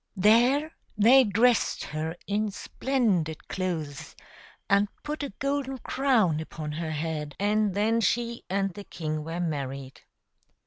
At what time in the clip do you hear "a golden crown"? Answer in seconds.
5.21-6.39